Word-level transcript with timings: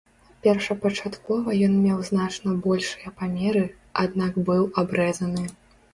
Першапачаткова 0.45 1.49
ён 1.67 1.73
меў 1.83 1.99
значна 2.09 2.55
большыя 2.69 3.13
памеры, 3.19 3.63
аднак 4.05 4.33
быў 4.49 4.63
абрэзаны. 4.85 5.45